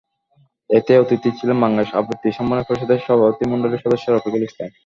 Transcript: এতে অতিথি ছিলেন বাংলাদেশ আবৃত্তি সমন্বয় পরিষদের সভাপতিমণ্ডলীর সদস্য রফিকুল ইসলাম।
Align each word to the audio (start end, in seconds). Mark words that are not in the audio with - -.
এতে 0.69 0.91
অতিথি 0.97 1.29
ছিলেন 1.37 1.57
বাংলাদেশ 1.63 1.89
আবৃত্তি 1.99 2.29
সমন্বয় 2.31 2.67
পরিষদের 2.67 2.99
সভাপতিমণ্ডলীর 3.05 3.83
সদস্য 3.83 4.05
রফিকুল 4.09 4.41
ইসলাম। 4.47 4.71